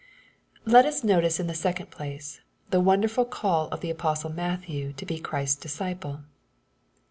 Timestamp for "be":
5.05-5.19